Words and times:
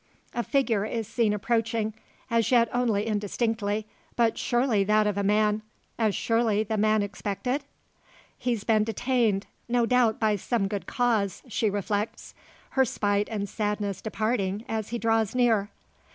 A 0.33 0.41
figure 0.41 0.83
is 0.83 1.07
seen 1.07 1.31
approaching; 1.31 1.93
as 2.31 2.49
yet 2.49 2.69
only 2.73 3.05
indistinctly, 3.05 3.85
but 4.15 4.35
surely 4.35 4.83
that 4.83 5.05
of 5.05 5.15
a 5.15 5.21
man. 5.21 5.61
As 5.99 6.15
surely 6.15 6.63
the 6.63 6.75
man 6.75 7.03
expected? 7.03 7.63
"He's 8.35 8.63
been 8.63 8.83
detained 8.83 9.45
no 9.69 9.85
doubt 9.85 10.19
by 10.19 10.37
some 10.37 10.67
good 10.67 10.87
cause," 10.87 11.43
she 11.47 11.69
reflects, 11.69 12.33
her 12.71 12.83
spite 12.83 13.29
and 13.29 13.47
sadness 13.47 14.01
departing 14.01 14.65
as 14.67 14.89
he 14.89 14.97
draws 14.97 15.35
near. 15.35 15.69